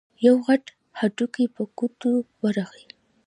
[0.25, 0.63] يو غټ
[0.99, 2.11] هډوکی په ګوتو
[2.41, 2.85] ورغی.